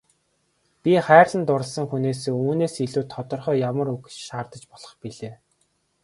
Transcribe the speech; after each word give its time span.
Би 0.81 0.91
хайрлан 1.07 1.43
дурласан 1.47 1.85
хүнээсээ 1.87 2.33
үүнээс 2.45 2.75
илүү 2.85 3.03
тодорхой 3.13 3.57
ямар 3.69 3.87
үг 3.95 4.03
шаардаж 4.25 4.63
болох 4.71 4.93
билээ. 5.01 5.35